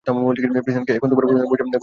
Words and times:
প্রেসিডেন্টকে 0.05 0.93
এখন 0.97 1.07
তোমার 1.11 1.25
বশে 1.27 1.33
আনার 1.37 1.45
সময় 1.45 1.51
হয়েছে, 1.51 1.61
মার্থা। 1.65 1.79